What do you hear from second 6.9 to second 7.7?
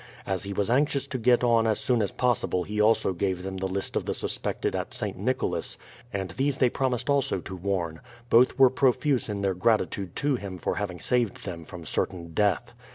also to